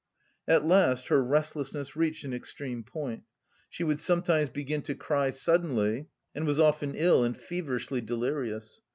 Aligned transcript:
At 0.47 0.65
last 0.65 1.09
her 1.09 1.23
restlessness 1.23 1.95
reached 1.95 2.23
an 2.25 2.33
extreme 2.33 2.83
point. 2.83 3.21
She 3.69 3.83
would 3.83 3.99
sometimes 3.99 4.49
begin 4.49 4.81
to 4.81 4.95
cry 4.95 5.29
suddenly 5.29 6.07
and 6.33 6.47
was 6.47 6.59
often 6.59 6.95
ill 6.95 7.23
and 7.23 7.37
feverishly 7.37 8.01
delirious. 8.01 8.81